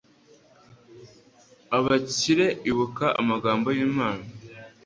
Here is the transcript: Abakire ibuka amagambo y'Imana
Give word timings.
Abakire 1.77 2.45
ibuka 2.69 3.05
amagambo 3.21 3.67
y'Imana 3.77 4.23